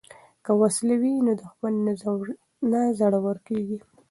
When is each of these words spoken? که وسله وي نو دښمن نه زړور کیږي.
که 0.43 0.51
وسله 0.61 0.95
وي 1.01 1.13
نو 1.25 1.31
دښمن 1.41 1.73
نه 2.71 2.81
زړور 2.99 3.37
کیږي. 3.47 3.79